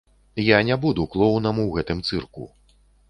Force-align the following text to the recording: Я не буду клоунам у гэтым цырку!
Я 0.45 0.61
не 0.69 0.77
буду 0.85 1.05
клоунам 1.15 1.61
у 1.65 1.67
гэтым 1.77 2.03
цырку! 2.09 2.49